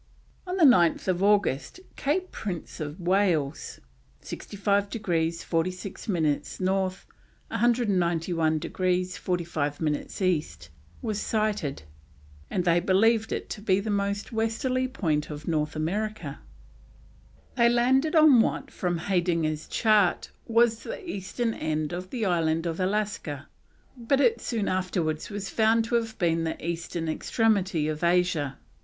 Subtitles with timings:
[0.47, 3.79] On 9th August, Cape Prince of Wales,
[4.21, 7.05] 65 degrees 46 minutes North,
[7.49, 10.69] 191 degrees 45 minutes East,
[11.03, 11.83] was sighted,
[12.49, 16.39] and they believed it to be the most westerly point of North America.
[17.55, 22.79] They landed on what, from Heydinger's Chart, was the eastern end of the island of
[22.79, 23.47] Alaska,
[23.95, 28.57] but it afterwards was found to be the eastern extremity of Asia.